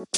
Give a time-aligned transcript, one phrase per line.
[0.00, 0.08] Halo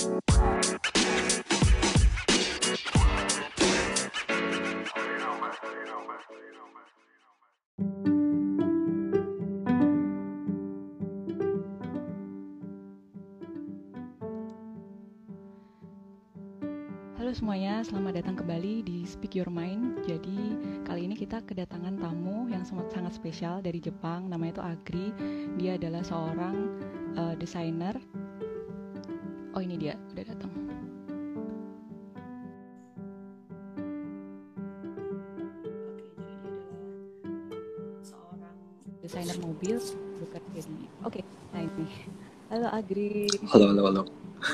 [17.35, 20.07] semuanya, selamat datang kembali di Speak Your Mind.
[20.07, 20.55] Jadi
[20.87, 24.31] kali ini kita kedatangan tamu yang sangat sangat spesial dari Jepang.
[24.31, 25.07] Namanya itu Agri.
[25.59, 26.71] Dia adalah seorang
[27.19, 27.99] uh, desainer.
[29.63, 30.51] Oh ini dia, udah datang.
[38.99, 39.79] desainer mobil
[40.19, 40.91] bekerja di.
[41.07, 41.87] Oke, okay, nah ini.
[42.51, 43.31] Halo Agri.
[43.55, 44.03] Halo halo halo.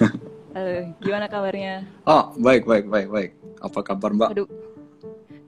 [0.52, 1.88] Halo, gimana kabarnya?
[2.04, 3.30] Oh, baik, baik, baik, baik.
[3.64, 4.28] Apa kabar Mbak?
[4.36, 4.48] Aduh,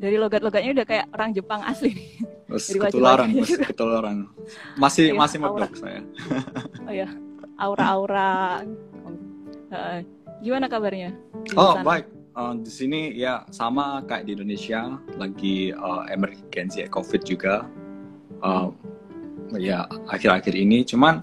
[0.00, 2.08] dari logat-logatnya udah kayak orang Jepang asli nih.
[2.48, 4.16] Terus ketularan, mas, ketularan.
[4.80, 6.00] Masih, iya, masih medok saya.
[6.88, 7.08] oh ya,
[7.60, 8.64] aura-aura.
[9.70, 10.02] Uh,
[10.42, 11.14] gimana kabarnya?
[11.54, 11.86] oh, sana?
[11.86, 12.06] baik.
[12.30, 17.66] Uh, di sini ya sama kayak di Indonesia, lagi uh, emergency COVID juga.
[18.42, 18.70] Uh,
[19.58, 21.22] ya akhir-akhir ini, cuman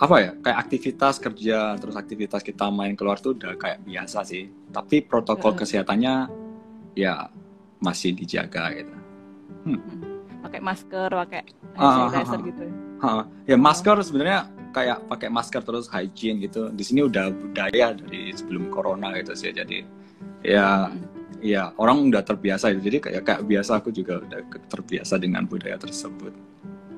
[0.00, 4.48] apa ya kayak aktivitas kerja terus aktivitas kita main keluar tuh udah kayak biasa sih
[4.72, 6.24] tapi protokol kesehatannya
[6.96, 7.28] ya
[7.84, 8.96] masih dijaga gitu
[9.68, 9.80] hmm.
[10.40, 11.42] pakai masker pakai
[11.76, 12.64] ah, sanitizer gitu
[13.04, 18.30] uh, ya masker sebenarnya kayak pakai masker terus hygiene gitu di sini udah budaya dari
[18.34, 19.82] sebelum corona gitu sih jadi
[20.46, 20.88] ya
[21.40, 22.92] ya orang udah terbiasa gitu.
[22.92, 26.32] jadi kayak kayak biasa aku juga udah terbiasa dengan budaya tersebut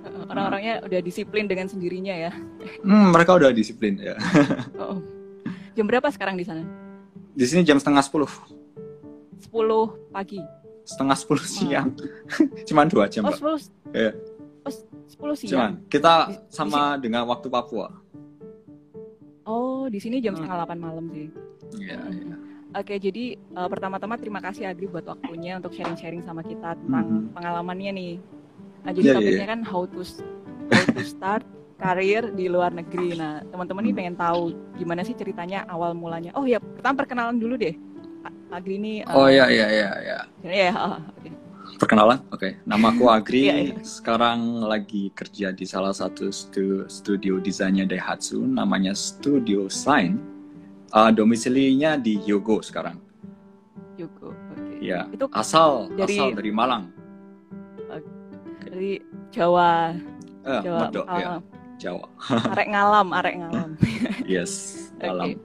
[0.05, 0.87] eh, orang-orangnya hmm.
[0.91, 2.33] udah disiplin dengan sendirinya ya
[2.83, 4.19] hmm, mereka udah disiplin ya
[4.83, 4.99] oh.
[5.79, 6.67] jam berapa sekarang di sana
[7.33, 8.29] di sini jam setengah sepuluh
[9.41, 10.43] sepuluh pagi
[10.83, 12.67] setengah sepuluh siang hmm.
[12.69, 13.95] cuman dua jam oh, 10...
[13.95, 14.13] yeah.
[15.13, 15.51] 10 siang.
[15.53, 16.15] Cuman, kita
[16.49, 17.93] sama di, dengan waktu Papua.
[19.45, 20.47] Oh, di sini jam hmm.
[20.47, 21.29] setengah 8 malam sih.
[21.77, 22.25] Iya, yeah, iya.
[22.33, 22.39] Yeah.
[22.73, 27.19] Oke, jadi uh, pertama-tama terima kasih Agri buat waktunya untuk sharing-sharing sama kita tentang mm
[27.29, 27.35] -hmm.
[27.37, 28.15] pengalamannya nih.
[28.83, 29.53] Nah, jadi yeah, topiknya yeah.
[29.53, 30.01] kan how to
[30.73, 31.45] how to start
[31.77, 33.13] karir di luar negeri.
[33.19, 34.01] Nah, teman-teman nih hmm.
[34.01, 34.43] pengen tahu
[34.79, 36.31] gimana sih ceritanya awal mulanya.
[36.39, 37.75] Oh ya, pertama perkenalan dulu deh.
[38.55, 39.03] Agri ini.
[39.05, 40.19] Uh, oh ya ya ya ya.
[40.47, 40.73] Ya,
[41.19, 41.42] oke.
[41.83, 42.39] Perkenalan, oke.
[42.39, 42.53] Okay.
[42.63, 43.51] Nama aku Agri.
[43.51, 43.83] yeah, yeah.
[43.83, 50.23] Sekarang lagi kerja di salah satu stu studio desainnya Daihatsu, namanya Studio Sign.
[50.95, 53.03] Uh, domisilinya di Yogo sekarang.
[53.99, 54.55] Yogo, oke.
[54.55, 54.95] Okay.
[54.95, 55.11] Ya.
[55.11, 56.15] Itu asal dari...
[56.15, 57.03] asal dari Malang
[58.73, 58.93] dari
[59.29, 59.93] Jawa.
[60.43, 60.81] Uh, Jawa.
[60.89, 61.29] Medok, uh, ya.
[61.77, 62.07] Jawa.
[62.57, 63.71] arek ngalam, arek ngalam.
[64.33, 64.53] yes,
[64.99, 65.29] ngalam.
[65.29, 65.37] Okay.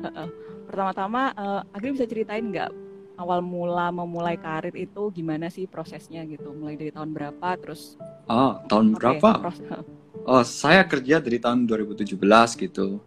[0.00, 0.28] Uh, uh.
[0.70, 2.70] Pertama-tama, uh, Agri bisa ceritain nggak
[3.16, 6.52] awal mula memulai karir itu gimana sih prosesnya gitu?
[6.52, 7.96] Mulai dari tahun berapa, terus?
[8.28, 9.30] Oh, tahun okay, berapa?
[10.26, 12.18] Oh, saya kerja dari tahun 2017
[12.58, 12.98] gitu.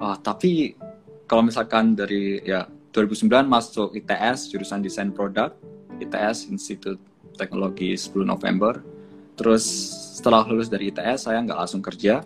[0.00, 0.72] Oh, tapi
[1.28, 2.64] kalau misalkan dari ya
[2.96, 5.52] 2009 masuk ITS jurusan desain produk,
[6.00, 6.96] ITS Institute
[7.36, 8.80] teknologi 10 November.
[9.34, 9.66] Terus
[10.16, 12.22] setelah lulus dari ITS, saya nggak langsung kerja.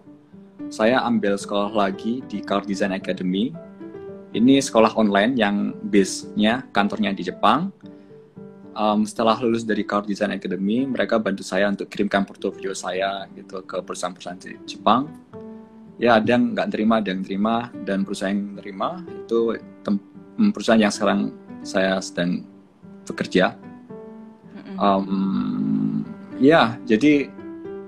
[0.68, 3.50] Saya ambil sekolah lagi di Car Design Academy.
[4.38, 7.74] Ini sekolah online yang base-nya, kantornya di Jepang.
[8.78, 13.66] Um, setelah lulus dari Car Design Academy, mereka bantu saya untuk kirimkan portofolio saya gitu
[13.66, 15.10] ke perusahaan-perusahaan di Jepang.
[15.98, 19.58] Ya, ada yang nggak terima, ada yang terima, dan perusahaan yang terima itu
[20.54, 21.34] perusahaan yang sekarang
[21.66, 22.46] saya sedang
[23.02, 23.58] bekerja
[24.78, 26.04] um,
[26.38, 27.26] ya jadi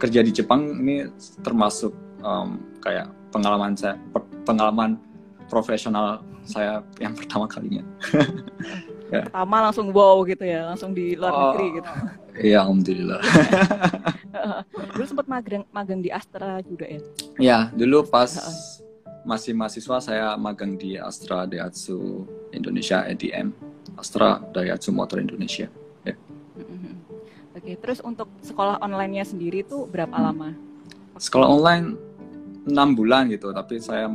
[0.00, 1.06] kerja di Jepang ini
[1.44, 1.94] termasuk
[2.24, 3.94] um, kayak pengalaman saya
[4.42, 4.98] pengalaman
[5.50, 7.82] profesional saya yang pertama kalinya.
[9.10, 9.26] Ya.
[9.26, 11.90] pertama langsung wow gitu ya langsung di luar oh, negeri gitu.
[12.46, 13.18] Iya alhamdulillah.
[14.94, 17.00] Dulu sempat magang magang di Astra juga ya?
[17.34, 18.30] Ya dulu pas
[19.26, 22.22] masih mahasiswa saya magang di Astra Daihatsu
[22.54, 23.50] Indonesia EDM
[23.98, 25.66] Astra Daihatsu Motor Indonesia.
[27.60, 30.24] Oke, terus untuk sekolah online-nya sendiri tuh berapa hmm.
[30.24, 30.48] lama?
[31.20, 31.98] Sekolah online
[32.68, 34.10] enam bulan gitu, tapi saya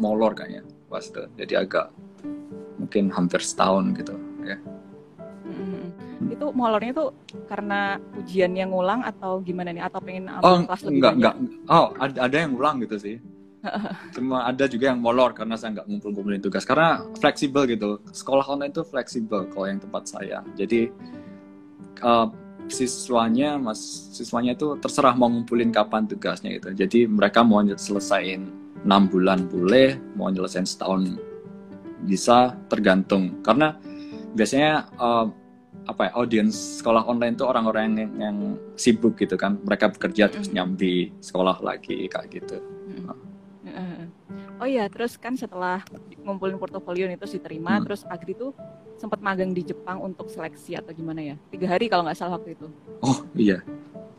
[0.00, 1.90] molor kayaknya pas itu, jadi agak
[2.78, 4.14] mungkin hampir setahun gitu
[4.44, 4.56] ya.
[5.44, 5.92] Hmm.
[6.32, 7.08] Itu molornya tuh
[7.48, 9.84] karena ujian yang ngulang atau gimana nih?
[9.84, 11.34] Atau pengen ambil oh, kelas lebih enggak, banyak?
[11.36, 13.16] Enggak, Oh, ada, ada yang ngulang gitu sih.
[14.16, 16.64] Cuma ada juga yang molor karena saya nggak ngumpul-ngumpulin tugas.
[16.64, 18.00] Karena fleksibel gitu.
[18.12, 20.40] Sekolah online itu fleksibel kalau yang tempat saya.
[20.56, 20.88] Jadi
[22.04, 22.28] uh,
[22.68, 26.72] siswanya mas siswanya itu terserah mau ngumpulin kapan tugasnya gitu.
[26.72, 28.48] Jadi mereka mau selesaiin
[28.84, 31.16] enam bulan boleh mau nyelesain setahun
[32.04, 33.40] bisa tergantung.
[33.40, 33.76] Karena
[34.36, 35.26] biasanya uh,
[35.84, 38.36] apa ya audiens sekolah online itu orang-orang yang, yang
[38.76, 39.60] sibuk gitu kan.
[39.64, 42.56] Mereka bekerja terus nyambi sekolah lagi kayak gitu.
[43.04, 43.34] Oh
[44.64, 45.82] oh iya terus kan setelah
[46.22, 47.84] ngumpulin portofolio itu diterima hmm.
[47.84, 48.56] terus Agri tuh
[48.98, 51.36] sempat magang di Jepang untuk seleksi atau gimana ya?
[51.50, 52.66] Tiga hari kalau nggak salah waktu itu.
[53.02, 53.60] Oh iya.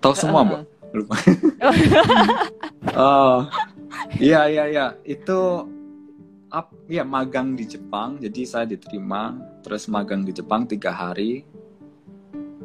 [0.04, 0.62] Tahu semua uh, mbak?
[0.96, 1.16] Lupa.
[2.96, 3.44] Oh
[4.22, 4.86] iya iya iya.
[5.04, 5.68] Itu
[6.54, 8.22] up ya magang di Jepang.
[8.22, 9.36] Jadi saya diterima
[9.66, 11.44] terus magang di Jepang tiga hari.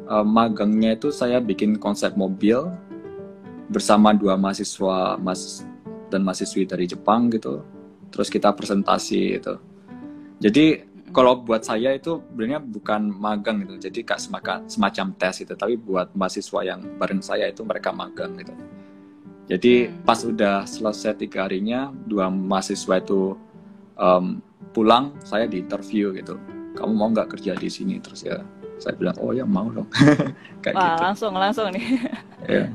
[0.07, 2.67] Uh, magangnya itu saya bikin konsep mobil
[3.71, 5.63] bersama dua mahasiswa mas
[6.11, 7.63] dan mahasiswi dari Jepang gitu.
[8.11, 9.55] Terus kita presentasi itu.
[10.41, 13.87] Jadi kalau buat saya itu sebenarnya bukan magang gitu.
[13.91, 15.53] Jadi kak semacam semacam tes itu.
[15.53, 18.55] Tapi buat mahasiswa yang bareng saya itu mereka magang gitu.
[19.51, 20.07] Jadi hmm.
[20.07, 23.35] pas udah selesai tiga harinya dua mahasiswa itu
[23.99, 24.39] um,
[24.71, 26.39] pulang saya di interview gitu.
[26.79, 27.99] Kamu mau nggak kerja di sini?
[27.99, 28.39] Terus ya
[28.79, 29.87] saya bilang oh ya mau dong.
[30.63, 31.85] Kayak Wah, gitu langsung langsung nih.
[32.41, 32.73] Yeah.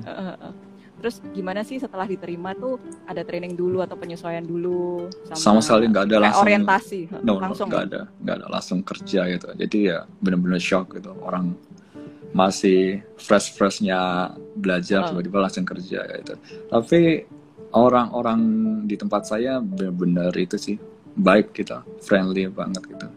[0.96, 5.12] Terus gimana sih setelah diterima tuh ada training dulu atau penyesuaian dulu?
[5.28, 6.44] Sama, sama sekali nggak ada langsung.
[6.48, 9.46] orientasi no, langsung nggak ada nggak ada langsung kerja gitu.
[9.52, 11.12] Jadi ya benar-benar shock gitu.
[11.20, 11.52] Orang
[12.32, 15.06] masih fresh freshnya belajar oh.
[15.12, 16.34] tiba-tiba langsung kerja gitu.
[16.72, 17.28] Tapi
[17.76, 18.40] orang-orang
[18.88, 20.76] di tempat saya benar-benar itu sih
[21.16, 23.08] baik kita gitu, friendly banget gitu.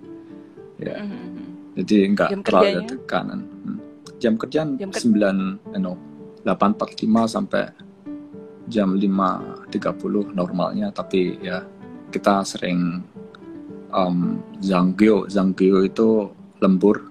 [0.80, 1.00] Ya.
[1.00, 1.48] Mm -hmm.
[1.84, 3.40] jadi nggak terlalu ada tekanan.
[3.64, 3.80] Hmm.
[4.20, 4.68] jam kerja.
[5.00, 5.36] sembilan
[5.76, 6.09] eh, no
[6.44, 7.64] 8.45 sampai
[8.70, 11.66] jam 5.30 normalnya tapi ya
[12.14, 13.02] kita sering
[13.94, 16.30] um, zanggyo zanggyo itu
[16.62, 17.10] lembur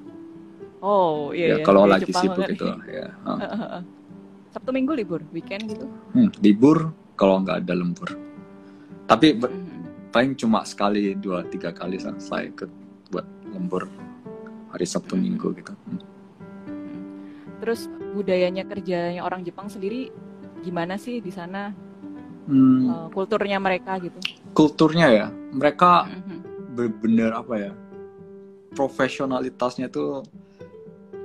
[0.81, 1.65] oh iya, ya, iya.
[1.67, 3.83] kalau lagi Jepang sibuk itu ya uh.
[4.55, 8.15] Sabtu Minggu libur weekend gitu hmm, libur kalau nggak ada lembur
[9.11, 10.11] tapi mm -hmm.
[10.15, 12.71] paling cuma sekali dua tiga kali saya ikut
[13.11, 13.91] buat lembur
[14.71, 15.27] hari Sabtu mm -hmm.
[15.27, 16.18] Minggu gitu hmm.
[17.59, 20.11] Terus budayanya kerjanya orang Jepang sendiri
[20.63, 21.75] gimana sih di sana?
[22.49, 22.89] Hmm.
[22.89, 24.17] Uh, kulturnya mereka gitu.
[24.57, 26.97] Kulturnya ya, mereka mm-hmm.
[27.05, 27.73] benar apa ya?
[28.73, 30.25] Profesionalitasnya tuh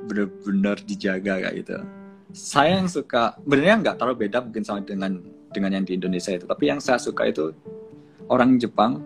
[0.06, 1.80] benar-benar dijaga kayak gitu.
[2.34, 5.22] Saya yang suka, benernya nggak terlalu beda mungkin sama dengan
[5.54, 6.44] dengan yang di Indonesia itu.
[6.50, 7.54] Tapi yang saya suka itu
[8.28, 9.00] orang Jepang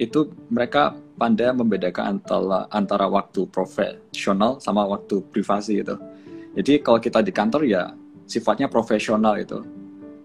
[0.00, 5.94] itu mereka pandai membedakan antara antara waktu profesional sama waktu privasi itu.
[6.54, 7.90] Jadi kalau kita di kantor ya
[8.24, 9.62] sifatnya profesional itu.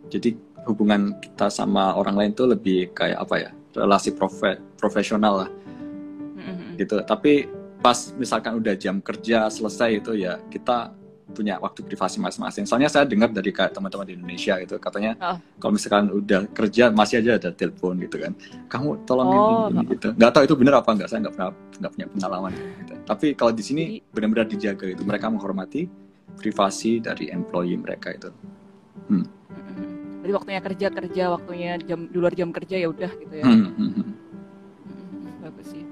[0.09, 5.49] Jadi hubungan kita sama orang lain tuh lebih kayak apa ya relasi profe profesional lah.
[5.49, 6.69] Mm-hmm.
[6.77, 6.95] Gitu.
[7.05, 7.33] Tapi
[7.79, 10.93] pas misalkan udah jam kerja selesai itu ya kita
[11.29, 12.65] punya waktu privasi masing-masing.
[12.65, 15.37] Soalnya saya dengar dari kayak teman-teman di Indonesia gitu, katanya oh.
[15.61, 18.33] kalau misalkan udah kerja masih aja ada telepon gitu kan.
[18.65, 19.37] Kamu tolong oh.
[19.69, 20.09] ini, ini gitu.
[20.17, 22.51] Gak tahu itu benar apa enggak, saya nggak pernah nggak punya pengalaman.
[22.57, 22.93] Gitu.
[23.05, 28.29] Tapi kalau di sini benar-benar dijaga itu, mereka menghormati privasi dari employee mereka itu.
[29.09, 29.25] Hmm.
[30.19, 33.45] Jadi waktunya kerja kerja, waktunya jam di luar jam kerja ya udah gitu ya.
[33.47, 33.73] Hmm.
[33.73, 33.91] Hmm.
[33.97, 34.11] hmm.
[35.41, 35.83] Bagus sih.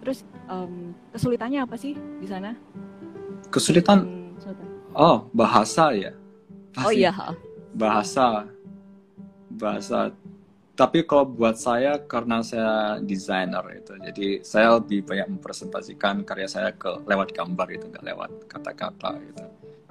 [0.00, 2.54] Terus um, kesulitannya apa sih di sana?
[3.50, 4.06] Kesulitan?
[4.06, 4.32] Hmm,
[4.94, 6.12] oh bahasa ya.
[6.70, 6.86] Pasti.
[6.86, 7.12] Oh iya.
[7.74, 8.46] Bahasa,
[9.50, 10.14] bahasa.
[10.78, 16.72] Tapi kalau buat saya karena saya desainer itu, jadi saya lebih banyak mempresentasikan karya saya
[16.72, 19.44] ke lewat gambar itu, nggak lewat kata-kata gitu.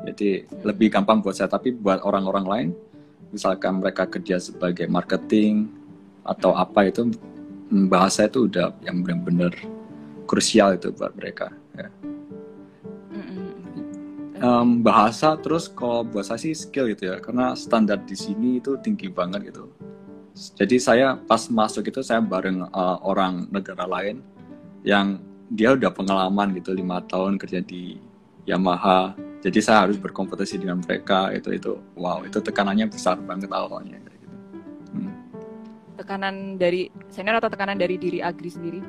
[0.09, 2.69] Jadi lebih gampang buat saya, tapi buat orang-orang lain,
[3.29, 5.69] misalkan mereka kerja sebagai marketing
[6.25, 7.13] atau apa itu
[7.69, 9.53] mm, bahasa itu udah yang benar-benar
[10.25, 11.53] krusial itu buat mereka.
[11.77, 11.89] Ya.
[14.39, 18.79] Um, bahasa terus kalau buat saya sih skill gitu ya, karena standar di sini itu
[18.79, 19.67] tinggi banget gitu.
[20.55, 24.23] Jadi saya pas masuk itu saya bareng uh, orang negara lain
[24.87, 25.19] yang
[25.51, 27.99] dia udah pengalaman gitu lima tahun kerja di
[28.49, 33.95] Yamaha jadi saya harus berkompetisi dengan mereka itu itu wow itu tekanannya besar banget awalnya
[33.95, 34.27] gitu.
[34.97, 35.13] hmm.
[35.95, 38.79] tekanan dari senior atau tekanan dari diri Agri sendiri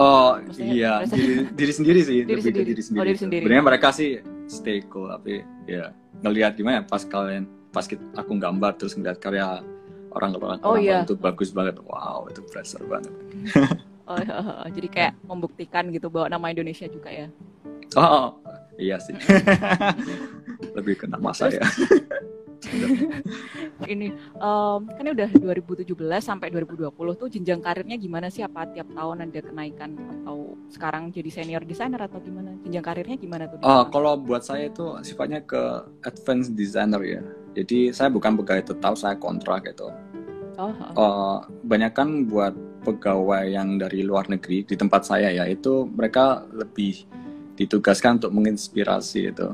[0.00, 2.68] oh Maksudnya, iya diri, diri sendiri sih diri lebih sendiri.
[2.70, 3.42] diri sendiri, oh, diri sendiri.
[3.44, 4.10] sebenarnya mereka sih
[4.48, 5.92] stay cool tapi ya
[6.24, 9.62] ngelihat gimana pas kalian pas kita, aku gambar terus ngeliat karya
[10.10, 10.98] orang-orang oh, orang iya.
[11.06, 13.12] itu bagus banget wow itu pressure banget
[14.10, 17.28] oh, oh, oh, jadi kayak membuktikan gitu bahwa nama Indonesia juga ya
[17.94, 18.34] oh
[18.80, 19.14] Iya sih.
[20.76, 21.60] Lebih ke nama saya.
[23.88, 28.92] ini um, kan ini udah 2017 sampai 2020 tuh jenjang karirnya gimana sih apa tiap
[28.92, 33.58] tahun ada kenaikan atau sekarang jadi senior designer atau gimana jenjang karirnya gimana tuh?
[33.64, 35.60] Uh, kalau buat saya itu sifatnya ke
[36.04, 37.22] advanced designer ya.
[37.50, 39.90] Jadi saya bukan pegawai tetap, saya kontrak gitu.
[40.60, 42.52] Oh, Uh, banyak kan buat
[42.84, 47.08] pegawai yang dari luar negeri di tempat saya ya itu mereka lebih
[47.60, 49.48] ditugaskan untuk menginspirasi itu.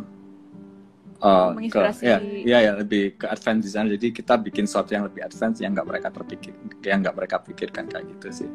[1.17, 3.89] Uh, ke ya, ya ya lebih ke advance design.
[3.91, 6.53] Jadi kita bikin sesuatu yang lebih advance yang nggak mereka terpikir
[6.85, 8.51] yang nggak mereka pikirkan kayak gitu sih.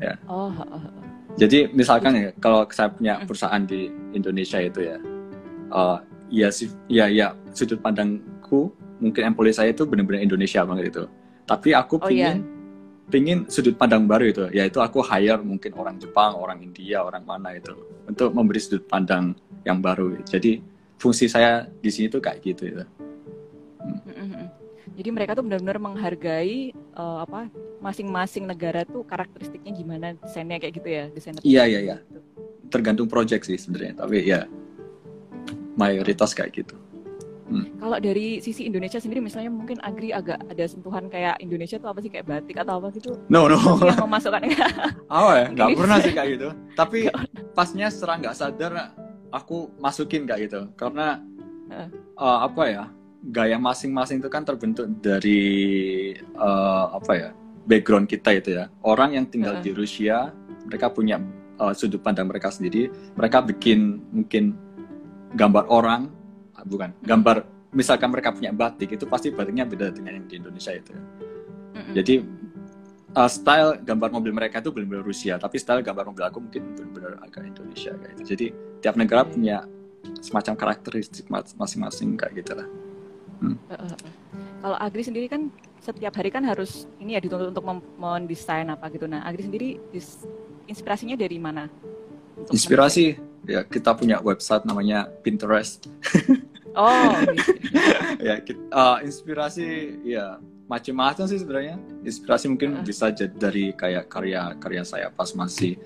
[0.00, 0.16] Ya.
[0.28, 0.82] Oh, oh, oh.
[1.36, 4.96] jadi misalkan ya kalau saya punya perusahaan di Indonesia itu ya
[5.72, 6.00] uh,
[6.32, 11.04] ya sih ya ya sudut pandangku mungkin employee saya itu benar-benar Indonesia banget itu.
[11.44, 12.55] Tapi aku oh, pingin yeah
[13.06, 17.54] pingin sudut pandang baru itu yaitu aku hire mungkin orang Jepang orang India orang mana
[17.54, 17.72] itu
[18.06, 20.18] untuk memberi sudut pandang yang baru.
[20.26, 22.84] Jadi fungsi saya di sini tuh kayak gitu itu
[23.84, 24.48] hmm.
[24.96, 27.52] jadi mereka tuh benar-benar menghargai uh, apa
[27.84, 31.96] masing-masing negara tuh karakteristiknya gimana desainnya kayak gitu ya desainer iya iya iya.
[32.72, 34.48] tergantung project sih sebenarnya tapi ya
[35.76, 36.76] mayoritas kayak gitu
[37.46, 37.78] Hmm.
[37.78, 42.02] Kalau dari sisi Indonesia sendiri, misalnya mungkin Agri agak ada sentuhan kayak Indonesia tuh apa
[42.02, 43.14] sih kayak batik atau apa gitu?
[43.30, 43.58] No no.
[43.86, 44.42] Yang memasukkan.
[45.06, 46.48] oh ya, nggak pernah sih kayak gitu.
[46.74, 46.98] Tapi
[47.54, 48.90] pasnya serang nggak sadar,
[49.30, 51.22] aku masukin kayak gitu, karena
[51.70, 51.88] uh.
[52.18, 52.84] Uh, apa ya,
[53.30, 55.42] gaya masing-masing itu kan terbentuk dari
[56.34, 57.30] uh, apa ya,
[57.70, 58.66] background kita itu ya.
[58.82, 59.62] Orang yang tinggal uh.
[59.62, 60.34] di Rusia,
[60.66, 61.22] mereka punya
[61.62, 62.90] uh, sudut pandang mereka sendiri.
[63.14, 64.58] Mereka bikin mungkin
[65.38, 66.15] gambar orang
[66.64, 66.94] bukan.
[67.04, 71.92] Gambar misalkan mereka punya batik itu pasti batiknya beda dengan yang di Indonesia itu mm-hmm.
[71.92, 72.14] jadi
[73.16, 77.20] uh, style gambar mobil mereka itu benar-benar Rusia tapi style gambar mobil aku mungkin benar-benar
[77.24, 78.22] agak Indonesia kayak gitu.
[78.36, 78.46] Jadi
[78.84, 79.64] tiap negara punya
[80.24, 82.68] semacam karakteristik masing-masing kayak gitu lah.
[83.36, 83.60] Hmm.
[84.64, 87.64] kalau Agri sendiri kan setiap hari kan harus ini ya dituntut untuk
[88.00, 89.04] mendesain apa gitu.
[89.04, 89.68] Nah Agri sendiri
[90.64, 91.68] inspirasinya dari mana?
[92.48, 95.84] Inspirasi ya kita punya website namanya Pinterest
[96.76, 97.16] Oh.
[98.26, 100.36] ya, kita, uh, inspirasi ya
[100.68, 101.80] macam-macam sih sebenarnya.
[102.04, 102.84] Inspirasi mungkin uh.
[102.84, 105.80] bisa jadi dari kayak karya-karya saya pas masih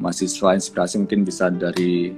[0.00, 0.56] mahasiswa.
[0.56, 2.16] Inspirasi mungkin bisa dari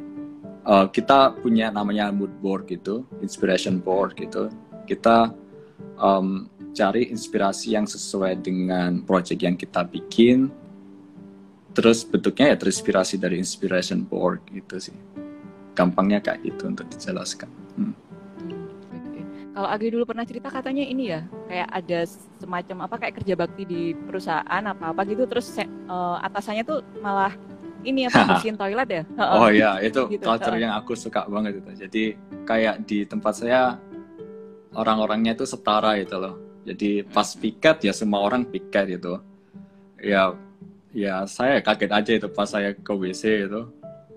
[0.65, 4.49] uh, kita punya namanya mood board gitu, inspiration board gitu.
[4.87, 5.35] Kita
[5.99, 10.49] um, cari inspirasi yang sesuai dengan project yang kita bikin.
[11.73, 14.97] Terus bentuknya ya terinspirasi dari inspiration board gitu sih.
[15.73, 17.49] Gampangnya kayak gitu untuk dijelaskan.
[17.81, 17.97] Hmm.
[19.53, 22.09] Kalau Agri dulu pernah cerita katanya ini ya, kayak ada
[22.41, 25.53] semacam apa kayak kerja bakti di perusahaan apa apa gitu, terus
[25.93, 27.37] uh, atasannya tuh malah
[27.85, 29.03] ini apa bersihin toilet ya?
[29.21, 30.25] Oh iya, itu gitu.
[30.25, 31.85] culture yang aku suka banget itu.
[31.85, 32.05] Jadi
[32.49, 33.77] kayak di tempat saya
[34.73, 36.41] orang-orangnya itu setara itu loh.
[36.65, 39.21] Jadi pas piket ya semua orang piket itu.
[40.01, 40.33] Ya
[40.97, 43.69] ya saya kaget aja itu pas saya ke WC itu.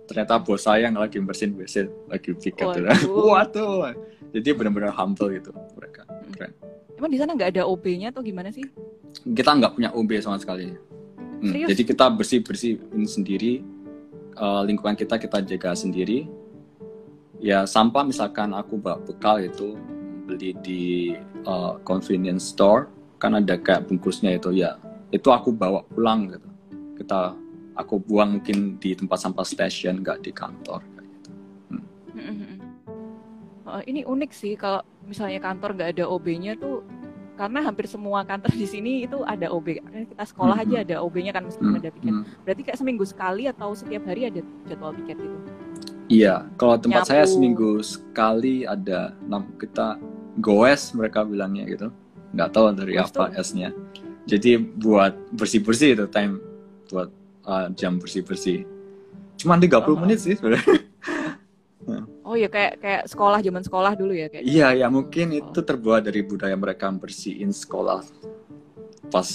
[0.08, 2.88] Ternyata bos saya yang lagi bersihin WC lagi piket Waduh.
[2.88, 3.12] itu.
[3.36, 6.04] Waduh jadi benar-benar humble gitu mereka.
[6.36, 6.52] Keren.
[7.00, 8.68] Emang di sana nggak ada OB-nya atau gimana sih?
[9.24, 10.76] Kita nggak punya OB sama sekali.
[11.40, 13.64] Hmm, jadi kita bersih bersihin sendiri
[14.36, 16.28] uh, lingkungan kita kita jaga sendiri.
[17.40, 19.80] Ya sampah misalkan aku bawa bekal itu
[20.28, 20.84] beli di
[21.48, 22.92] uh, convenience store
[23.24, 24.76] kan ada kayak bungkusnya itu ya.
[25.16, 26.50] Itu aku bawa pulang gitu.
[27.00, 27.36] Kita
[27.80, 30.96] aku buang mungkin di tempat sampah station nggak di kantor
[33.76, 36.88] uh, ini unik sih kalau misalnya kantor nggak ada OB-nya tuh
[37.36, 39.84] karena hampir semua kantor di sini itu ada OB.
[40.16, 40.88] Kita sekolah aja mm-hmm.
[40.88, 41.84] ada OB-nya kan meskipun mm-hmm.
[41.84, 42.14] ada piket.
[42.48, 44.40] Berarti kayak seminggu sekali atau setiap hari ada
[44.72, 45.38] jadwal piket itu?
[46.08, 47.12] Iya, kalau tempat Nyapu.
[47.12, 49.12] saya seminggu sekali ada
[49.60, 50.00] kita
[50.40, 51.88] goes mereka bilangnya gitu.
[52.32, 53.76] Nggak tahu dari goes apa S-nya.
[54.26, 56.40] Jadi buat bersih-bersih itu time
[56.88, 57.12] buat
[57.44, 58.64] uh, jam bersih-bersih.
[59.36, 60.00] Cuma 30 oh.
[60.00, 60.64] menit sih sebenarnya.
[62.36, 64.44] Oh ya kayak kayak sekolah zaman sekolah dulu ya kayak.
[64.44, 65.40] Iya ya mungkin oh.
[65.40, 68.04] itu terbuat dari budaya mereka bersihin sekolah
[69.08, 69.30] pas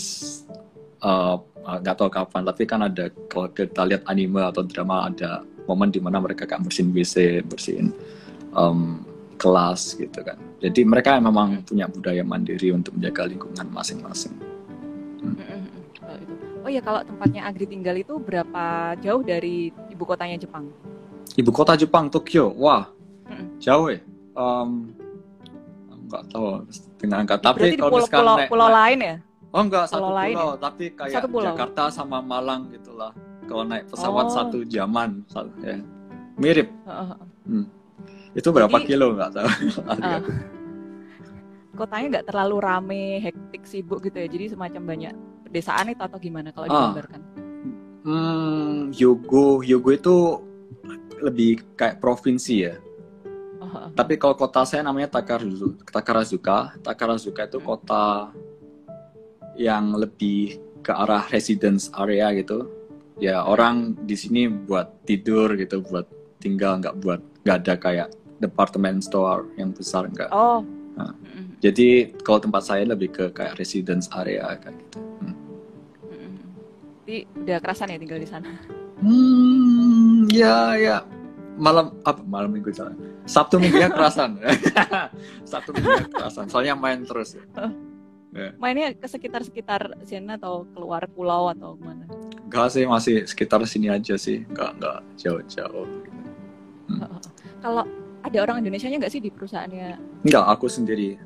[1.00, 1.40] uh,
[1.80, 5.88] nggak uh, tahu kapan tapi kan ada kalau kita lihat anime atau drama ada momen
[5.88, 7.96] di mana mereka kan bersihin WC bersihin
[8.52, 9.00] um,
[9.40, 10.36] kelas gitu kan.
[10.60, 11.64] Jadi mereka memang hmm.
[11.64, 14.36] punya budaya mandiri untuk menjaga lingkungan masing-masing.
[15.24, 15.64] Hmm, hmm.
[16.60, 20.68] Oh ya kalau tempatnya Agri tinggal itu berapa jauh dari ibu kotanya Jepang?
[21.38, 22.50] Ibu kota Jepang Tokyo.
[22.56, 22.90] Wah
[23.62, 24.00] jauh ya.
[24.34, 24.90] Um,
[26.10, 26.66] nggak tahu
[26.98, 27.36] dengan angka.
[27.38, 29.16] Tapi kalau pulau, pulau, naik, pulau lain ya?
[29.50, 30.50] Oh enggak pulau satu lain pulau.
[30.50, 30.58] ya?
[30.58, 31.46] tapi kayak satu pulau.
[31.54, 33.12] Jakarta sama Malang gitulah.
[33.46, 34.34] Kalau naik pesawat oh.
[34.34, 35.78] satu jaman satu, ya.
[36.38, 36.70] mirip.
[36.86, 37.18] Uh, uh.
[37.46, 37.66] Hmm.
[38.30, 39.14] itu berapa Jadi, kilo?
[39.14, 39.48] Nggak tahu.
[39.90, 40.22] Uh,
[41.86, 44.28] kotanya nggak terlalu rame hektik sibuk gitu ya?
[44.28, 45.14] Jadi semacam banyak
[45.48, 46.70] pedesaan itu atau gimana kalau ah.
[46.70, 47.20] digambarkan?
[48.00, 49.64] Hmm, Yogo.
[49.64, 50.16] Yogo itu
[51.20, 52.74] lebih kayak provinsi ya.
[53.60, 53.92] Uh-huh.
[53.92, 55.84] Tapi kalau kota saya namanya Takarazuka.
[55.92, 57.66] Takarazuka, Takarazuka itu hmm.
[57.68, 58.32] kota
[59.60, 62.66] yang lebih ke arah residence area gitu.
[63.20, 66.08] Ya orang di sini buat tidur gitu, buat
[66.40, 68.08] tinggal nggak buat nggak ada kayak
[68.40, 70.32] department store yang besar enggak.
[70.32, 70.64] Oh.
[70.96, 71.60] Nah, mm-hmm.
[71.60, 74.98] Jadi kalau tempat saya lebih ke kayak residence area kayak gitu.
[75.20, 75.36] Hmm.
[77.04, 78.50] Jadi udah kerasan ya tinggal di sana?
[79.04, 79.69] Hmm,
[80.30, 80.96] ya ya
[81.60, 82.96] malam apa malam minggu jalan.
[83.28, 84.40] Sabtu minggu ya kerasan.
[85.50, 86.48] Sabtu minggu ya kerasan.
[86.48, 87.44] Soalnya main terus ya.
[88.30, 88.54] Yeah.
[88.62, 92.06] mainnya ke sekitar sekitar sini atau keluar pulau atau mana
[92.46, 94.46] Enggak sih masih sekitar sini aja sih.
[94.46, 95.86] Enggak enggak jauh-jauh
[96.86, 97.10] hmm.
[97.58, 97.82] kalau
[98.22, 100.22] ada orang Indonesia nya nggak sih di perusahaannya?
[100.22, 101.18] Enggak aku sendiri.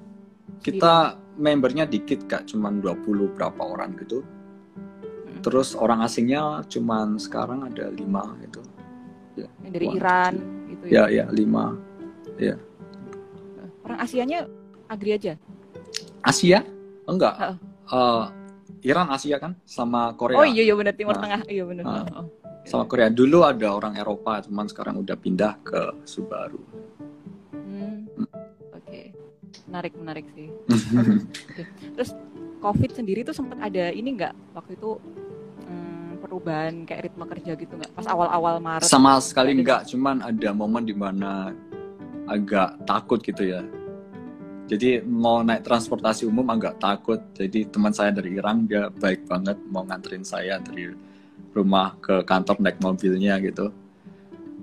[0.64, 2.48] Kita membernya dikit kak.
[2.48, 4.24] Cuman 20 berapa orang gitu.
[5.44, 8.64] Terus orang asingnya cuman sekarang ada lima gitu
[9.34, 10.32] ya yang dari One, Iran
[10.70, 11.24] gitu ya ya.
[11.30, 11.78] lima.
[12.38, 12.56] Ya.
[13.84, 14.48] Orang Asianya
[14.88, 15.36] Agri aja?
[16.24, 16.64] Asia?
[17.04, 17.34] Enggak.
[17.36, 17.56] Uh.
[17.92, 18.24] Uh,
[18.84, 19.52] Iran Asia kan?
[19.64, 20.40] Sama Korea.
[20.40, 21.40] Oh iya iya benar Timur nah, Tengah.
[21.48, 22.26] Iya benar uh, oh.
[22.64, 23.12] sama Korea.
[23.12, 26.60] Dulu ada orang Eropa cuman sekarang udah pindah ke Subaru.
[27.52, 28.08] Hmm.
[28.08, 28.28] hmm.
[28.72, 28.84] oke.
[28.88, 29.12] Okay.
[29.68, 30.48] menarik menarik sih.
[31.54, 31.66] Okay.
[31.94, 32.10] terus
[32.58, 34.56] COVID sendiri tuh sempat ada ini nggak?
[34.56, 34.96] Waktu itu
[36.34, 38.90] perubahan kayak ritme kerja gitu nggak pas awal-awal Maret?
[38.90, 41.54] Sama sekali nggak, cuman ada momen di mana
[42.26, 43.62] agak takut gitu ya.
[44.66, 47.22] Jadi mau naik transportasi umum agak takut.
[47.38, 50.90] Jadi teman saya dari Iran dia baik banget mau nganterin saya dari
[51.54, 53.70] rumah ke kantor naik mobilnya gitu.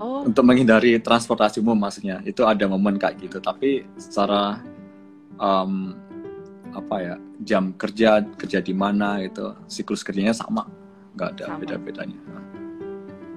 [0.02, 0.28] Oh.
[0.28, 2.20] Untuk menghindari transportasi umum maksudnya.
[2.28, 3.38] Itu ada momen kayak gitu.
[3.40, 4.60] Tapi secara
[5.40, 5.96] um,
[6.74, 10.66] apa ya jam kerja kerja di mana gitu siklus kerjanya sama
[11.16, 12.20] nggak ada beda-bedanya.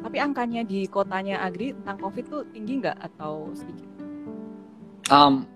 [0.04, 3.88] Tapi angkanya di kotanya Agri tentang COVID tuh tinggi nggak atau sedikit?
[5.08, 5.48] Um,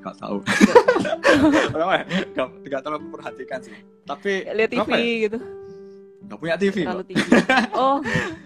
[0.00, 0.36] nggak tahu.
[2.32, 3.76] nggak nggak terlalu memperhatikan sih.
[4.08, 5.22] Tapi lihat TV ya?
[5.28, 5.38] gitu.
[6.26, 6.76] Nggak punya TV.
[6.88, 7.28] Terlalu tinggi.
[7.76, 8.00] Oh.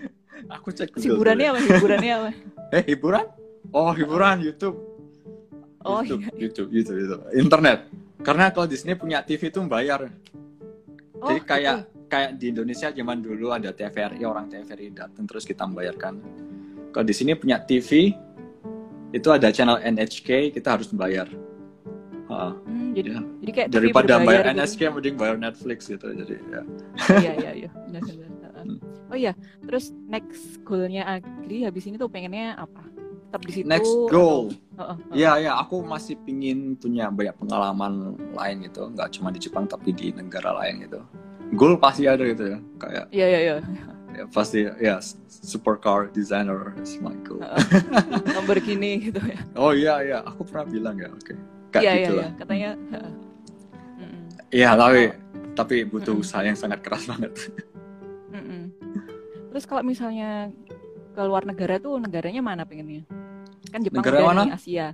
[0.59, 0.91] Aku cek.
[0.99, 1.59] Hiburannya apa?
[1.63, 2.31] Hiburannya apa?
[2.73, 3.25] eh hiburan?
[3.71, 4.77] Oh hiburan YouTube.
[5.87, 6.31] Oh YouTube, iya.
[6.35, 7.79] YouTube, YouTube, YouTube, internet.
[8.23, 10.11] Karena kalau di sini punya TV itu bayar.
[11.23, 15.49] Oh, Jadi kayak gitu kayak di Indonesia zaman dulu ada TVRI orang TVRI datang terus
[15.49, 16.21] kita membayarkan.
[16.93, 18.13] Kalau di sini punya TV
[19.17, 21.25] itu ada channel NHK kita harus bayar.
[22.29, 23.21] Uh, hmm, jadi, ya.
[23.45, 24.57] jadi kayak daripada bayar gitu.
[24.61, 26.63] NHK mending bayar Netflix gitu jadi ya.
[27.17, 27.71] Iya iya iya.
[28.63, 28.79] Hmm.
[29.11, 29.35] Oh iya,
[29.67, 32.87] terus next goalnya Agri habis ini tuh pengennya apa?
[33.27, 33.67] Tetap di situ.
[33.67, 34.55] Next goal.
[34.79, 34.97] Oh, oh, oh.
[35.11, 39.91] Ya ya, aku masih pingin punya banyak pengalaman lain gitu, nggak cuma di Jepang tapi
[39.91, 41.03] di negara lain gitu
[41.53, 43.57] goal pasti ada gitu ya kayak iya iya iya.
[44.13, 47.41] Ya pasti ya supercar designer is my goal.
[48.37, 49.41] Nomor gini gitu ya.
[49.57, 50.19] Oh iya iya.
[50.29, 51.33] Aku pernah bilang ya oke.
[51.33, 51.37] Okay.
[51.73, 52.29] kayak iya, gitu iya, lah.
[52.29, 52.37] Iya.
[52.37, 52.71] katanya
[54.53, 55.13] iya tapi oh.
[55.57, 57.33] tapi butuh usaha yang sangat keras banget.
[59.53, 60.49] Terus kalau misalnya
[61.13, 63.05] ke luar negara tuh negaranya mana pengennya?
[63.69, 64.57] Kan Jepang negara mana?
[64.57, 64.93] Asia.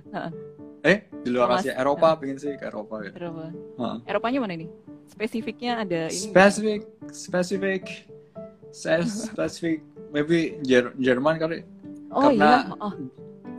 [0.79, 3.11] Eh di luar Asia Eropa pengen sih ke Eropa ya.
[3.15, 3.51] Eropa.
[4.07, 4.67] Eropanya mana ini
[5.09, 7.83] spesifiknya ada ini spesifik spesifik
[8.69, 9.81] saya spesifik
[10.13, 11.65] maybe Jer Jerman kali
[12.13, 12.77] oh, karena iya?
[12.77, 12.93] oh.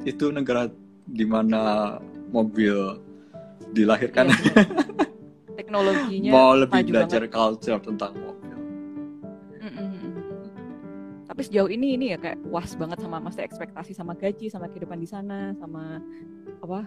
[0.06, 0.70] itu negara
[1.10, 1.98] di mana
[2.30, 3.02] mobil
[3.74, 4.62] dilahirkan iya,
[5.58, 7.34] teknologinya mau lebih belajar banget.
[7.34, 8.56] culture tentang mobil
[9.58, 10.10] mm -mm.
[11.26, 15.02] tapi sejauh ini ini ya kayak puas banget sama masa ekspektasi sama gaji sama kehidupan
[15.02, 15.98] di sana sama
[16.62, 16.86] apa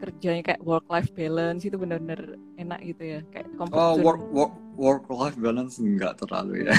[0.00, 5.04] kerjanya kayak work life balance itu benar-benar enak gitu ya kayak oh work work work
[5.10, 6.72] life balance enggak terlalu ya.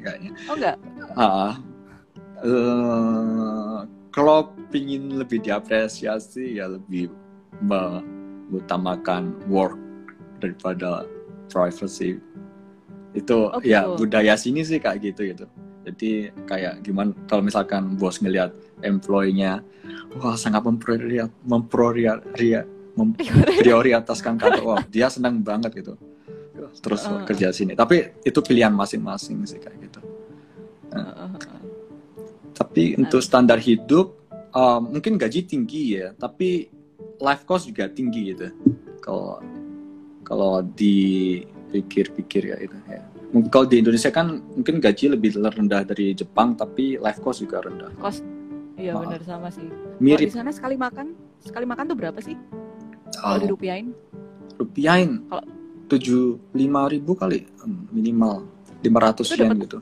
[0.00, 0.76] Kayaknya oh enggak?
[1.16, 1.52] Ah
[2.44, 3.78] uh,
[4.12, 7.12] kalau pingin lebih diapresiasi ya lebih
[7.60, 9.76] mengutamakan work
[10.40, 11.04] daripada
[11.52, 12.20] privacy.
[13.16, 14.04] Itu oh, ya gitu.
[14.04, 15.44] budaya sini sih kayak gitu gitu.
[15.86, 18.50] Jadi kayak gimana kalau misalkan bos ngelihat
[18.82, 19.64] employee-nya.
[20.16, 21.28] Wah sangat memprioritas
[22.96, 24.62] memprioritaskan kantor.
[24.64, 25.94] Wah dia senang banget gitu.
[26.80, 27.76] Terus uh, kerja sini.
[27.76, 30.00] Tapi itu pilihan masing-masing sih kayak gitu.
[30.96, 31.36] Uh,
[32.56, 34.16] tapi untuk standar hidup
[34.56, 36.16] uh, mungkin gaji tinggi ya.
[36.16, 36.72] Tapi
[37.20, 38.48] life cost juga tinggi gitu.
[39.04, 39.44] Kalau
[40.26, 43.04] kalau dipikir-pikir ya itu ya.
[43.52, 47.92] Kalau di Indonesia kan mungkin gaji lebih rendah dari Jepang tapi life cost juga rendah.
[48.00, 48.24] Cost
[48.76, 49.64] Iya uh, benar sama sih.
[49.98, 50.28] Mirip.
[50.28, 52.36] Kalau di sana sekali makan, sekali makan tuh berapa sih?
[53.16, 53.40] Kalau oh.
[53.40, 53.96] dirupiahin?
[54.60, 55.24] Rupiahin.
[55.32, 55.44] Kalau
[55.86, 58.42] tujuh lima ribu kali hmm, minimal
[58.82, 59.78] lima ratus yen gitu.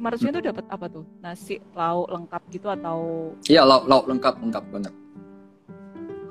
[0.00, 1.04] Lima ratus yen tuh dapat apa tuh?
[1.20, 2.98] Nasi, lauk lengkap gitu atau?
[3.44, 4.94] Iya lauk lauk lengkap lengkap banget.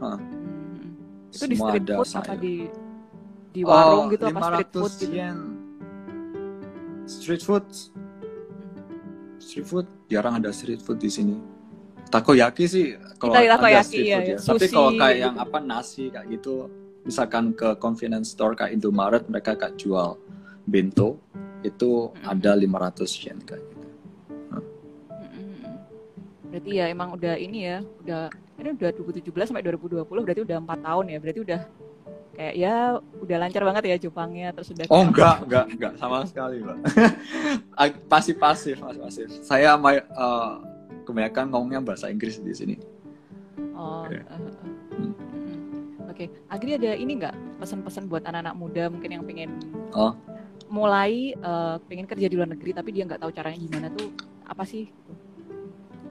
[0.01, 0.17] Hah.
[0.17, 1.29] Hmm.
[1.29, 2.55] Itu di street food apa di
[3.53, 5.13] di warung oh, gitu apa street food gitu?
[5.13, 5.37] Yen.
[7.05, 7.65] Street food.
[7.69, 9.37] Hmm.
[9.37, 11.58] Street food jarang ada street food di sini
[12.09, 12.85] takoyaki sih
[13.21, 14.37] kalau Italia takoyaki, iya, ya.
[14.41, 15.25] Tapi Sushi, kalau kayak gitu.
[15.29, 16.55] yang apa nasi kayak gitu,
[17.05, 20.17] misalkan ke convenience store kayak Indomaret mereka kayak jual
[20.65, 21.21] bento
[21.61, 22.25] itu Mm-mm.
[22.25, 23.87] ada 500 yen kayak gitu.
[25.21, 25.75] Mm-mm.
[26.49, 28.21] Berarti ya emang udah ini ya, udah
[28.59, 31.17] ini udah 2017 sampai 2020 berarti udah empat tahun ya.
[31.21, 31.61] Berarti udah
[32.39, 32.75] kayak ya
[33.19, 36.77] udah lancar banget ya Jepangnya terus udah Oh enggak, enggak, enggak sama sekali, Mbak.
[37.83, 39.27] Ag- pasif pasif, pasif pasif.
[39.43, 40.53] Saya ma- eh,
[41.09, 42.75] kebanyakan ngomongnya bahasa Inggris di sini.
[43.73, 44.05] Oh.
[44.05, 44.39] Eh, eh.
[44.93, 45.13] Hmm.
[46.05, 49.49] Oke, Agri ada ini nggak pesan-pesan buat anak-anak muda mungkin yang pengen
[49.97, 50.13] Oh.
[50.69, 54.13] mulai eh, pengen kerja di luar negeri tapi dia nggak tahu caranya gimana tuh
[54.45, 54.85] apa sih?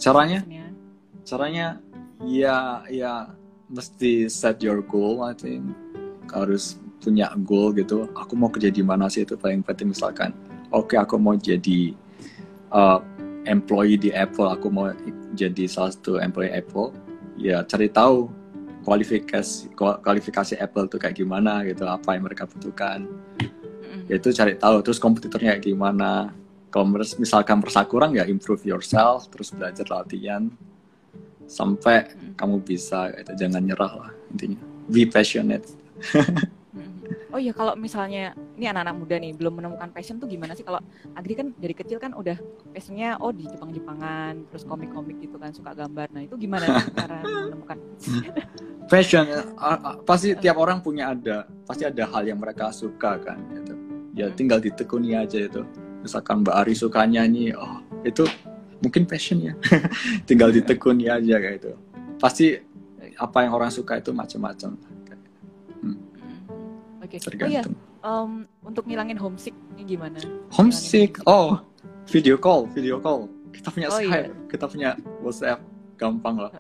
[0.03, 0.67] Caranya, pesannya?
[1.23, 1.67] caranya
[2.27, 3.13] ya ya
[3.71, 5.63] mesti set your goal, I think.
[6.35, 8.11] Harus punya goal gitu.
[8.19, 10.35] Aku mau kerja di mana sih itu paling penting misalkan.
[10.75, 11.95] Oke, aku mau jadi
[12.75, 12.99] eh,
[13.49, 14.93] employee di Apple, aku mau
[15.33, 16.93] jadi salah satu employee Apple.
[17.41, 18.29] Ya cari tahu
[18.85, 23.09] kualifikasi kualifikasi Apple tuh kayak gimana gitu, apa yang mereka butuhkan.
[23.89, 24.05] Mm-mm.
[24.09, 26.33] yaitu cari tahu terus kompetitornya kayak gimana
[26.69, 30.49] kalau misalkan merasa kurang ya improve yourself terus belajar latihan
[31.49, 32.37] sampai Mm.
[32.37, 33.33] kamu bisa gitu.
[33.41, 35.65] jangan nyerah lah intinya be passionate.
[37.29, 40.65] Oh iya kalau misalnya ini anak-anak muda nih belum menemukan passion tuh gimana sih?
[40.65, 40.81] Kalau
[41.13, 42.41] Agri kan dari kecil kan udah
[42.73, 46.09] passionnya oh di Jepang-Jepangan terus komik-komik gitu kan suka gambar.
[46.13, 46.65] Nah itu gimana
[46.97, 47.21] cara
[47.53, 47.77] menemukan?
[48.89, 53.37] Passion uh, uh, pasti tiap orang punya ada pasti ada hal yang mereka suka kan
[53.53, 53.75] gitu.
[54.17, 54.35] Ya Hmm.
[54.35, 55.63] tinggal ditekuni aja itu.
[56.01, 58.25] Misalkan Mbak Ari suka nyanyi oh itu
[58.81, 59.53] mungkin passion ya.
[60.29, 61.73] Tinggal ditekuni aja kayak itu
[62.19, 62.59] pasti
[63.19, 64.75] apa yang orang suka itu macam-macam.
[64.75, 64.88] Mm.
[67.09, 67.17] Oke.
[67.19, 67.75] Oh iya tergantung.
[68.01, 68.31] em,
[68.63, 70.21] untuk ngilangin homesick ini gimana?
[70.51, 71.19] Homesick?
[71.25, 71.57] Oh
[72.07, 73.27] video call video call.
[73.49, 74.47] Kita punya Oh, Skype iya.
[74.47, 75.61] kita punya WhatsApp
[75.97, 76.53] gampang lah.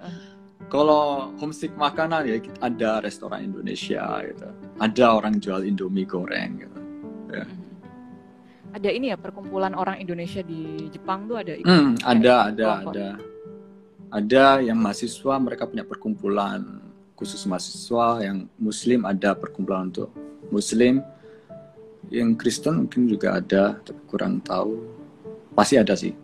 [0.66, 4.48] Kalau homesick makanan ya ada restoran Indonesia gitu.
[4.78, 6.78] Ada orang jual Indomie goreng gitu
[7.28, 7.44] Ya.
[7.44, 7.66] Mhm.
[8.70, 12.92] ada ini ya perkumpulan orang Indonesia di Jepang tuh ada ikut Hmm, ada ada kelompok.
[12.94, 13.08] ada.
[14.08, 16.64] Ada yang mahasiswa mereka punya perkumpulan
[17.12, 20.08] khusus mahasiswa yang Muslim ada perkumpulan untuk
[20.48, 21.00] Muslim
[22.08, 24.80] yang Kristen mungkin juga ada tapi kurang tahu.
[25.52, 26.14] Pasti ada sih.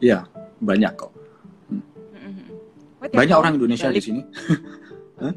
[0.00, 0.24] Iya
[0.60, 1.12] banyak kok.
[3.04, 4.04] Oh, tiap banyak orang Indonesia di balik.
[4.04, 4.20] sini.
[5.22, 5.34] Hah?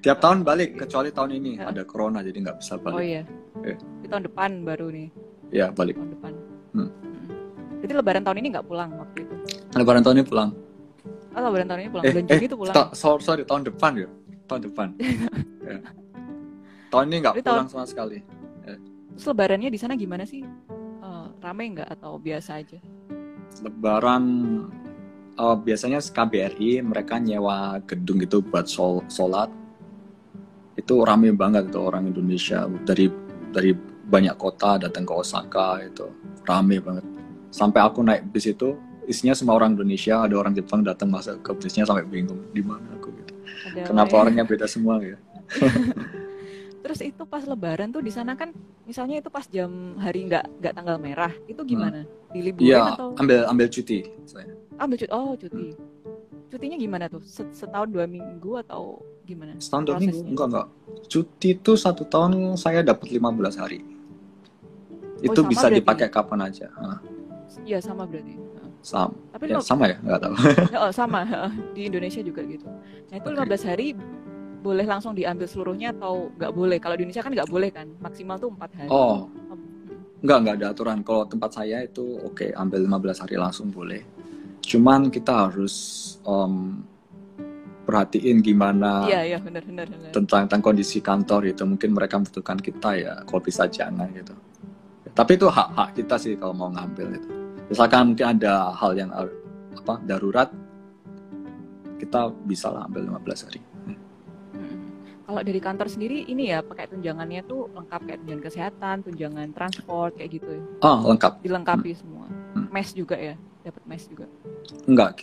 [0.00, 1.50] tiap tahun balik kecuali tahun ini.
[1.58, 1.72] Ya.
[1.72, 3.22] ada corona jadi nggak bisa oh balik iya.
[3.64, 3.76] Iya.
[4.04, 5.08] di tahun depan baru nih.
[5.50, 5.96] Ya balik.
[5.96, 6.32] Tahun depan.
[6.76, 6.80] Hmm.
[6.86, 6.90] Mhm.
[7.80, 9.34] Berarti lebaran tahun ini nggak pulang waktu itu?
[9.72, 10.50] Lebaran tahun ini pulang.
[11.30, 12.04] Oh lebaran tahun ini pulang.
[12.04, 14.08] Eh bulan eh Juni tuh pulang sorry, sorry tahun depan ya.
[14.46, 14.88] Tahun depan.
[15.70, 15.78] Ya.
[16.90, 18.18] Tahun ini nggak tahun- pulang sama sekali.
[19.14, 20.42] Terus lebarannya di sana gimana sih?
[21.00, 22.78] Eh, rame nggak atau biasa aja?
[23.66, 24.24] lebaran
[25.34, 29.50] eh, biasanya KBRI mereka nyewa gedung itu buat sol sholat.
[30.78, 32.64] Itu rame banget tuh orang Indonesia.
[32.86, 33.10] Dari
[33.50, 33.74] dari
[34.10, 36.06] banyak kota datang ke Osaka itu.
[36.46, 37.04] Rame banget.
[37.50, 38.78] Sampai aku naik bis itu
[39.10, 40.22] isinya semua orang Indonesia.
[40.22, 43.10] Ada orang Jepang datang masuk ke bisnya sampai bingung di mana aku?
[43.12, 43.34] Gitu.
[43.74, 44.18] Ada kenapa ya?
[44.24, 45.18] orangnya beda semua ya
[46.80, 48.50] Terus itu pas lebaran tuh di sana kan
[48.82, 52.02] misalnya itu pas jam hari nggak nggak tanggal merah itu gimana?
[52.28, 55.10] Diliburin Iya atau ambil ambil cuti saya ambil cuti?
[55.10, 55.66] Oh cuti.
[56.46, 57.22] Cutinya gimana tuh?
[57.22, 59.54] Set- Setahun dua minggu atau gimana?
[59.56, 60.66] setahun dua minggu enggak enggak
[61.06, 63.22] cuti itu satu tahun saya dapat 15
[63.56, 63.78] hari
[65.20, 65.78] itu Oh, sama bisa berarti.
[65.78, 66.66] dipakai kapan aja
[67.60, 68.34] Iya sama berarti.
[68.80, 70.34] Sama Tapi ya lo- sama ya nggak tahu
[70.80, 71.20] oh, sama
[71.76, 72.64] di Indonesia juga gitu.
[73.06, 73.36] Nah itu Oke.
[73.38, 73.86] 15 hari
[74.60, 76.78] boleh langsung diambil seluruhnya atau nggak boleh?
[76.78, 77.86] Kalau di Indonesia kan nggak boleh kan?
[77.98, 78.88] Maksimal tuh empat hari.
[78.92, 79.26] oh
[80.20, 84.04] nggak nggak ada aturan kalau tempat saya itu oke ambil 15 hari langsung boleh
[84.60, 85.74] cuman kita harus
[86.28, 86.84] em,
[87.88, 90.12] perhatiin gimana Iya iya benar benar benar.
[90.12, 94.36] tentang, tentang kondisi kantor itu mungkin mereka membutuhkan kita ya kalau bisa jangan gitu
[95.16, 97.28] tapi itu hak hak kita sih kalau mau ngambil itu
[97.72, 99.08] misalkan mungkin ada hal yang
[99.72, 100.52] apa darurat
[101.96, 103.60] kita bisa lah ambil 15 hari.
[105.30, 110.18] Kalau dari kantor sendiri ini ya pakai tunjangannya tuh lengkap kayak tunjangan kesehatan, tunjangan transport
[110.18, 110.62] kayak gitu ya.
[110.82, 112.26] ah lengkap Dilengkapi semua.
[112.26, 112.66] Hmm.
[112.74, 114.26] Mes juga ya, dapat mes juga.
[114.90, 115.22] enggak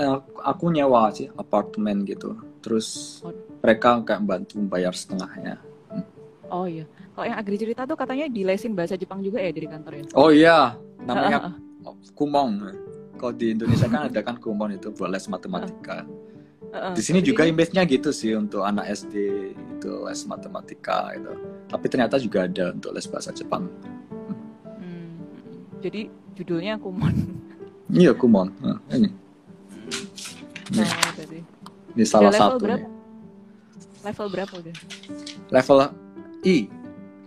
[0.00, 2.32] eh, aku nyewa sih apartemen gitu
[2.64, 3.34] terus Oh.
[3.60, 5.60] mereka kayak bantu bayar setengahnya
[6.52, 6.84] Oh iya.
[7.16, 10.04] Kalau yang Agri cerita tuh katanya dilesin bahasa Jepang juga ya dari kantor ya.
[10.16, 10.58] oh iya
[11.04, 11.56] namanya
[12.18, 12.60] kumong
[13.16, 16.04] kalau di Indonesia kan ada kan kumon itu buat les matematika
[16.72, 19.14] Di sini juga image-nya gitu sih untuk anak SD
[19.52, 21.28] itu les matematika itu
[21.68, 23.68] tapi ternyata juga ada untuk les bahasa Jepang
[24.80, 25.20] Hmm,
[25.84, 27.12] jadi judulnya kumon.
[27.92, 29.12] iya kumon Nah, ini
[30.72, 31.44] Ini,
[31.92, 32.80] ini salah satu berapa?
[32.80, 32.88] nih.
[34.02, 34.74] Level berapa udah?
[35.52, 35.78] Level
[36.42, 36.56] I.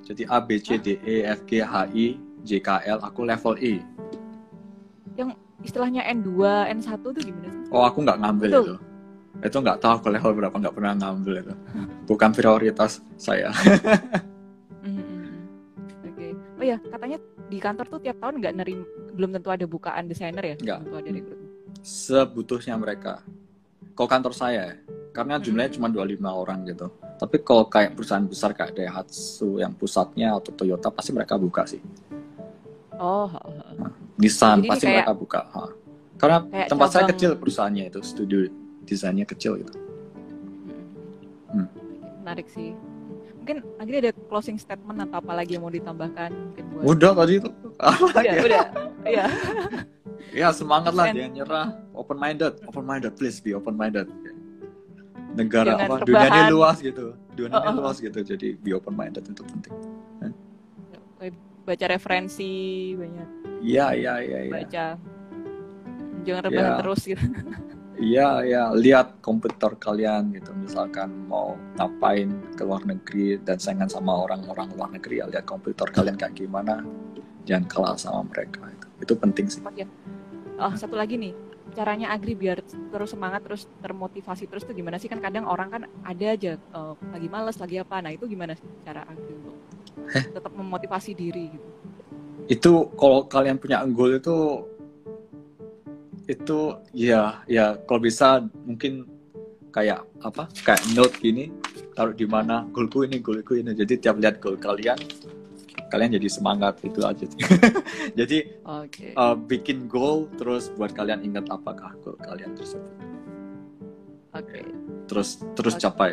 [0.01, 2.99] Jadi A B C D E F G H I J K L.
[3.05, 3.85] Aku level I.
[5.13, 6.29] Yang istilahnya N2,
[6.75, 7.61] N1 tuh gimana sih?
[7.69, 8.65] Oh, aku nggak ngambil Betul.
[8.65, 8.75] itu.
[9.43, 11.53] Itu nggak tahu aku level berapa, nggak pernah ngambil itu.
[12.07, 13.51] Bukan prioritas saya.
[16.55, 17.19] Oh ya, katanya
[17.51, 18.79] di kantor tuh tiap tahun nggak nerim,
[19.13, 20.55] belum tentu ada bukaan desainer ya?
[20.55, 20.79] Nggak.
[20.87, 21.49] Tentu ada rekrutmen.
[21.83, 23.13] Sebutuhnya mereka.
[23.91, 24.79] Kalau kantor saya,
[25.11, 25.77] karena jumlahnya hmm.
[25.79, 26.87] cuma 25 orang gitu.
[27.15, 31.79] Tapi kalau kayak perusahaan besar kayak Daihatsu yang pusatnya atau Toyota pasti mereka buka sih.
[32.99, 33.27] Oh.
[33.75, 35.47] Nah, Nissan pasti mereka buka.
[35.51, 35.63] Ha.
[36.15, 36.91] Karena tempat cabang...
[36.91, 38.39] saya kecil perusahaannya itu, studio
[38.85, 39.73] desainnya kecil gitu.
[41.51, 41.67] Hmm.
[42.23, 42.77] Menarik sih.
[43.41, 46.33] Mungkin akhirnya ada closing statement atau apa lagi yang mau ditambahkan?
[46.33, 47.49] Mungkin buat udah tadi itu.
[47.77, 48.65] Udah udah.
[49.05, 49.25] Iya.
[50.33, 51.67] Ya semangat lah jangan nyerah.
[51.95, 54.09] Open minded open minded please be open minded
[55.31, 56.03] negara Jangan apa?
[56.03, 57.15] dunia ini luas gitu.
[57.39, 57.73] Dunia oh, oh.
[57.79, 59.75] luas gitu jadi be open minded itu penting.
[61.65, 63.29] Baca referensi banyak
[63.65, 64.53] iya iya iya ya.
[64.53, 64.85] baca.
[66.25, 66.77] Jangan rebahan ya.
[66.81, 67.25] terus gitu
[67.95, 70.51] Iya, ya, lihat komputer kalian gitu.
[70.51, 72.27] Misalkan mau ngapain
[72.59, 76.83] ke luar negeri dan saingan sama orang-orang luar negeri, ya lihat komputer kalian kayak gimana.
[77.47, 78.67] Jangan kalah sama mereka.
[78.67, 79.61] Itu, itu penting sih.
[80.59, 81.31] Oh, satu lagi nih,
[81.71, 85.07] caranya Agri biar terus semangat, terus termotivasi terus tuh gimana sih?
[85.07, 88.03] Kan kadang orang kan ada aja uh, lagi males, lagi apa.
[88.03, 89.55] Nah, itu gimana sih cara Agri untuk
[90.11, 91.67] tetap memotivasi diri gitu?
[92.45, 94.67] Itu kalau kalian punya goal itu
[96.25, 96.59] itu
[96.93, 99.05] ya ya kalau bisa mungkin
[99.69, 101.51] kayak apa kayak note gini
[101.93, 104.97] taruh di mana goalku ini goalku ini jadi tiap lihat goal kalian
[105.91, 107.27] kalian jadi semangat itu aja
[108.19, 109.13] jadi okay.
[109.13, 112.89] uh, bikin goal terus buat kalian ingat apakah goal kalian tersebut
[114.33, 114.65] oke okay.
[115.05, 115.83] terus terus okay.
[115.85, 116.11] capai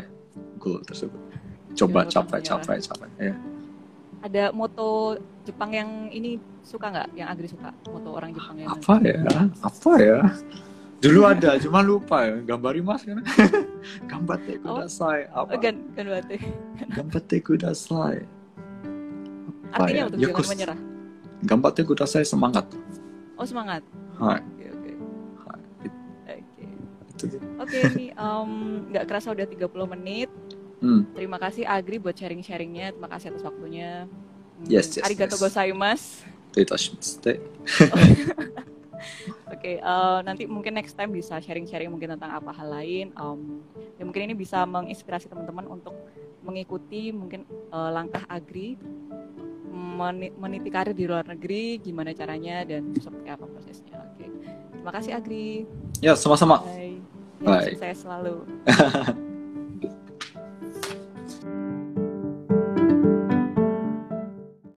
[0.60, 1.20] goal tersebut
[1.72, 3.34] coba capai capai capai ya
[4.22, 7.08] ada moto Jepang yang ini suka nggak?
[7.18, 9.22] Yang Agri suka moto orang Jepang yang apa ya?
[9.58, 10.18] Apa ya?
[11.02, 12.38] Dulu ada, cuma lupa ya.
[12.46, 13.18] Gambari mas kan?
[14.10, 15.26] Gambate kudasai.
[15.34, 15.58] Oh, apa?
[15.58, 16.38] Gan, gambate.
[16.94, 18.22] Gambate kudasai.
[19.74, 20.06] Apa Artinya ya?
[20.06, 20.78] untuk jangan menyerah.
[21.42, 22.70] Gambate kudasai semangat.
[23.34, 23.82] Oh semangat.
[24.22, 24.38] Hai.
[24.38, 24.92] Oke oke.
[26.30, 26.66] Oke.
[27.58, 29.66] Oke ini nggak um, kerasa udah 30
[29.98, 30.30] menit.
[30.82, 31.06] Hmm.
[31.14, 32.90] Terima kasih Agri buat sharing-sharingnya.
[32.92, 34.10] Terima kasih atas waktunya.
[34.10, 34.66] Hmm.
[34.66, 35.06] Yes, yes.
[35.06, 35.42] Arigato yes.
[35.46, 36.26] gozaimasu.
[39.52, 43.14] Oke, okay, uh, nanti mungkin next time bisa sharing-sharing mungkin tentang apa hal lain.
[43.14, 43.62] Um,
[43.96, 45.94] ya mungkin ini bisa menginspirasi teman-teman untuk
[46.42, 48.74] mengikuti mungkin uh, langkah Agri
[50.36, 53.96] meniti karir di luar negeri, gimana caranya dan seperti apa prosesnya.
[54.02, 54.28] Oke, okay.
[54.74, 55.48] terima kasih Agri.
[56.02, 56.64] Ya, sama-sama.
[56.66, 56.98] Bye.
[57.40, 57.64] Ya, Bye.
[57.74, 58.36] Sukses selalu.